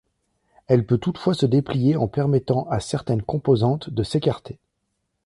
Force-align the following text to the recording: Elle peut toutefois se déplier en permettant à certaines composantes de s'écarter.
Elle 0.65 0.87
peut 0.87 0.97
toutefois 0.97 1.35
se 1.35 1.45
déplier 1.45 1.95
en 1.95 2.07
permettant 2.07 2.67
à 2.71 2.79
certaines 2.79 3.21
composantes 3.21 3.91
de 3.91 4.01
s'écarter. 4.01 4.57